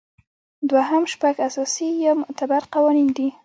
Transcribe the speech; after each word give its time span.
دوهم 0.69 1.03
شپږ 1.13 1.35
اساسي 1.47 1.89
یا 2.05 2.11
معتبر 2.21 2.61
قوانین 2.73 3.09
دي. 3.17 3.27